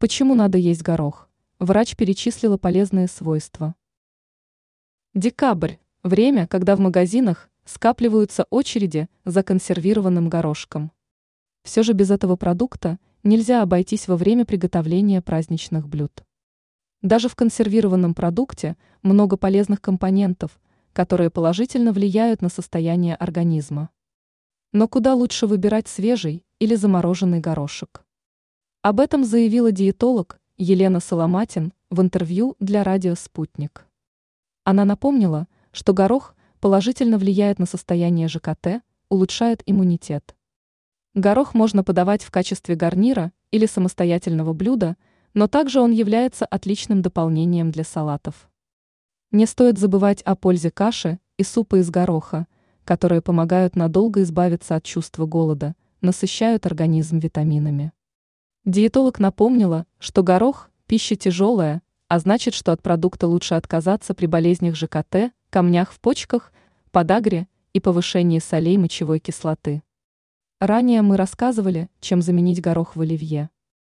Почему 0.00 0.34
надо 0.34 0.56
есть 0.56 0.80
горох? 0.80 1.28
Врач 1.58 1.94
перечислила 1.94 2.56
полезные 2.56 3.06
свойства. 3.06 3.74
Декабрь– 5.12 5.74
время, 6.02 6.46
когда 6.46 6.74
в 6.74 6.80
магазинах 6.80 7.50
скапливаются 7.66 8.46
очереди 8.48 9.10
за 9.26 9.42
консервированным 9.42 10.30
горошком. 10.30 10.90
Все 11.64 11.82
же 11.82 11.92
без 11.92 12.10
этого 12.10 12.36
продукта 12.36 12.98
нельзя 13.24 13.60
обойтись 13.60 14.08
во 14.08 14.16
время 14.16 14.46
приготовления 14.46 15.20
праздничных 15.20 15.86
блюд. 15.86 16.24
Даже 17.02 17.28
в 17.28 17.36
консервированном 17.36 18.14
продукте 18.14 18.78
много 19.02 19.36
полезных 19.36 19.82
компонентов, 19.82 20.58
которые 20.94 21.28
положительно 21.28 21.92
влияют 21.92 22.40
на 22.40 22.48
состояние 22.48 23.16
организма. 23.16 23.90
Но 24.72 24.88
куда 24.88 25.14
лучше 25.14 25.46
выбирать 25.46 25.88
свежий 25.88 26.46
или 26.58 26.74
замороженный 26.74 27.40
горошек? 27.40 28.02
Об 28.82 28.98
этом 28.98 29.24
заявила 29.24 29.72
диетолог 29.72 30.40
Елена 30.56 31.00
Соломатин 31.00 31.74
в 31.90 32.00
интервью 32.00 32.56
для 32.60 32.82
радио 32.82 33.14
«Спутник». 33.14 33.86
Она 34.64 34.86
напомнила, 34.86 35.48
что 35.70 35.92
горох 35.92 36.34
положительно 36.60 37.18
влияет 37.18 37.58
на 37.58 37.66
состояние 37.66 38.26
ЖКТ, 38.26 38.82
улучшает 39.10 39.62
иммунитет. 39.66 40.34
Горох 41.12 41.52
можно 41.52 41.84
подавать 41.84 42.22
в 42.22 42.30
качестве 42.30 42.74
гарнира 42.74 43.32
или 43.50 43.66
самостоятельного 43.66 44.54
блюда, 44.54 44.96
но 45.34 45.46
также 45.46 45.82
он 45.82 45.90
является 45.92 46.46
отличным 46.46 47.02
дополнением 47.02 47.70
для 47.70 47.84
салатов. 47.84 48.48
Не 49.30 49.44
стоит 49.44 49.78
забывать 49.78 50.22
о 50.22 50.34
пользе 50.36 50.70
каши 50.70 51.18
и 51.36 51.42
супа 51.42 51.80
из 51.80 51.90
гороха, 51.90 52.46
которые 52.86 53.20
помогают 53.20 53.76
надолго 53.76 54.22
избавиться 54.22 54.74
от 54.74 54.84
чувства 54.84 55.26
голода, 55.26 55.74
насыщают 56.00 56.64
организм 56.64 57.18
витаминами. 57.18 57.92
Диетолог 58.70 59.18
напомнила, 59.18 59.84
что 59.98 60.22
горох– 60.22 60.70
пища 60.86 61.16
тяжелая, 61.16 61.82
а 62.06 62.20
значит, 62.20 62.54
что 62.54 62.70
от 62.70 62.80
продукта 62.80 63.26
лучше 63.26 63.56
отказаться 63.56 64.14
при 64.14 64.26
болезнях 64.26 64.76
ЖКТ, 64.76 65.32
камнях 65.50 65.90
в 65.90 65.98
почках, 65.98 66.52
подагре 66.92 67.48
и 67.72 67.80
повышении 67.80 68.38
солей 68.38 68.76
мочевой 68.76 69.18
кислоты. 69.18 69.82
Ранее 70.60 71.02
мы 71.02 71.16
рассказывали, 71.16 71.88
чем 71.98 72.22
заменить 72.22 72.60
горох 72.60 72.94
в 72.94 73.00
оливье. 73.00 73.50